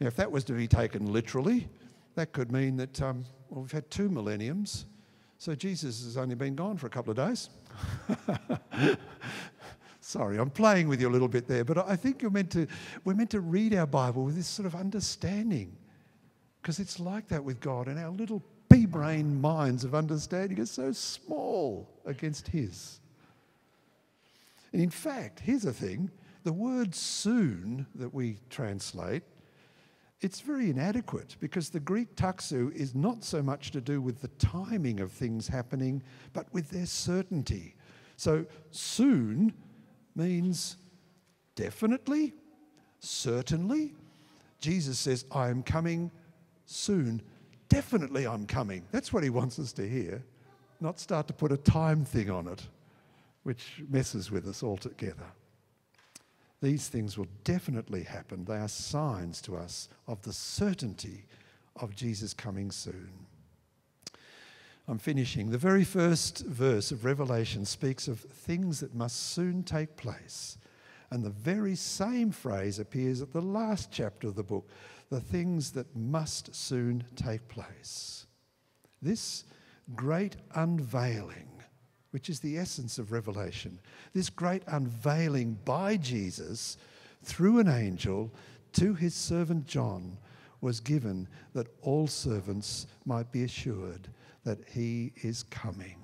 [0.00, 1.68] Now, if that was to be taken literally,
[2.14, 4.86] that could mean that um, well, we've had two millenniums,
[5.36, 7.50] so Jesus has only been gone for a couple of days.
[10.00, 12.66] Sorry, I'm playing with you a little bit there, but I think you're meant to,
[13.04, 15.76] we're meant to read our Bible with this sort of understanding,
[16.62, 20.66] because it's like that with God, and our little pea brain minds of understanding are
[20.66, 23.00] so small against His.
[24.76, 26.10] And in fact, here's the thing
[26.44, 29.22] the word soon that we translate
[30.20, 34.28] it's very inadequate because the Greek taxu is not so much to do with the
[34.36, 36.02] timing of things happening,
[36.34, 37.74] but with their certainty.
[38.18, 39.54] So soon
[40.14, 40.76] means
[41.54, 42.34] definitely,
[43.00, 43.94] certainly.
[44.60, 46.10] Jesus says, I am coming
[46.66, 47.22] soon.
[47.70, 48.84] Definitely, I'm coming.
[48.90, 50.22] That's what he wants us to hear,
[50.82, 52.68] not start to put a time thing on it,
[53.46, 55.28] which messes with us altogether.
[56.60, 58.44] These things will definitely happen.
[58.44, 61.26] They are signs to us of the certainty
[61.76, 63.08] of Jesus coming soon.
[64.88, 65.50] I'm finishing.
[65.50, 70.58] The very first verse of Revelation speaks of things that must soon take place.
[71.12, 74.68] And the very same phrase appears at the last chapter of the book
[75.08, 78.26] the things that must soon take place.
[79.00, 79.44] This
[79.94, 81.55] great unveiling
[82.16, 83.78] which is the essence of Revelation.
[84.14, 86.78] This great unveiling by Jesus
[87.22, 88.32] through an angel
[88.72, 90.16] to his servant John
[90.62, 94.08] was given that all servants might be assured
[94.44, 95.98] that he is coming,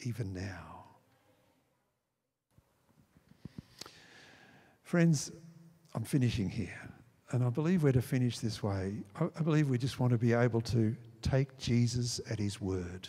[0.00, 0.86] even now.
[4.82, 5.30] Friends,
[5.94, 6.90] I'm finishing here,
[7.30, 8.94] and I believe we're to finish this way.
[9.14, 13.06] I believe we just want to be able to take Jesus at his word.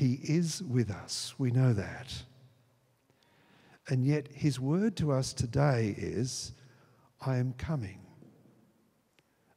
[0.00, 1.34] He is with us.
[1.36, 2.10] We know that.
[3.86, 6.52] And yet, his word to us today is,
[7.20, 8.00] I am coming.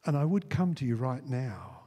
[0.06, 1.84] And I would come to you right now.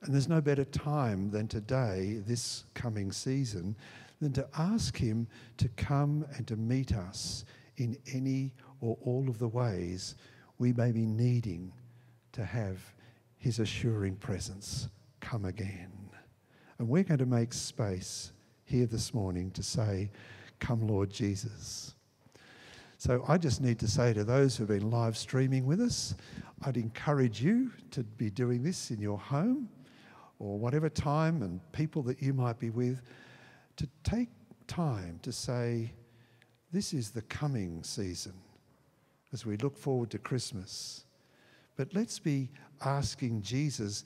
[0.00, 3.76] And there's no better time than today, this coming season,
[4.20, 5.28] than to ask him
[5.58, 7.44] to come and to meet us
[7.76, 10.16] in any or all of the ways
[10.58, 11.72] we may be needing
[12.32, 12.80] to have
[13.38, 14.88] his assuring presence
[15.20, 16.11] come again.
[16.82, 18.32] And we're going to make space
[18.64, 20.10] here this morning to say,
[20.58, 21.94] Come, Lord Jesus.
[22.98, 26.16] So I just need to say to those who've been live streaming with us,
[26.66, 29.68] I'd encourage you to be doing this in your home
[30.40, 33.00] or whatever time and people that you might be with,
[33.76, 34.30] to take
[34.66, 35.92] time to say,
[36.72, 38.34] This is the coming season
[39.32, 41.04] as we look forward to Christmas.
[41.76, 42.50] But let's be
[42.84, 44.02] asking Jesus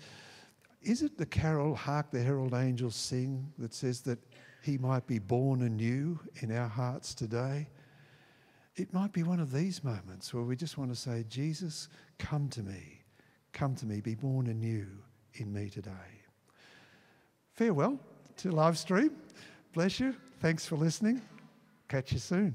[0.86, 4.20] is it the carol, Hark the Herald Angels Sing, that says that
[4.62, 7.66] he might be born anew in our hearts today?
[8.76, 12.48] It might be one of these moments where we just want to say, Jesus, come
[12.50, 13.00] to me.
[13.52, 14.00] Come to me.
[14.00, 14.86] Be born anew
[15.34, 15.90] in me today.
[17.54, 17.98] Farewell
[18.36, 19.10] to live stream.
[19.72, 20.14] Bless you.
[20.40, 21.20] Thanks for listening.
[21.88, 22.54] Catch you soon.